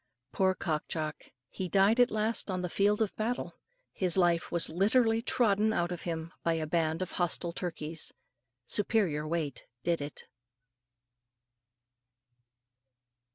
Poor 0.31 0.55
Cock 0.55 0.87
Jock! 0.87 1.25
he 1.51 1.69
died 1.69 1.99
at 1.99 2.09
last 2.09 2.49
on 2.49 2.61
the 2.63 2.71
field 2.71 3.03
of 3.03 3.15
battle. 3.17 3.53
His 3.93 4.17
life 4.17 4.51
was 4.51 4.67
literally 4.71 5.21
trodden 5.21 5.71
out 5.73 5.91
of 5.91 6.01
him 6.09 6.33
by 6.41 6.53
a 6.53 6.65
band 6.65 7.03
of 7.03 7.11
hostile 7.11 7.53
turkeys. 7.53 8.11
Superior 8.65 9.27
weight 9.27 9.67
did 9.83 10.01
it. 10.01 10.23